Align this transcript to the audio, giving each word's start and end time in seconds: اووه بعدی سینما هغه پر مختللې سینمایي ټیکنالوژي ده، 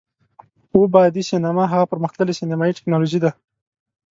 اووه 0.73 0.87
بعدی 0.95 1.21
سینما 1.31 1.63
هغه 1.73 1.85
پر 1.91 1.97
مختللې 2.05 2.37
سینمایي 2.39 2.75
ټیکنالوژي 2.77 3.19
ده، 3.23 3.31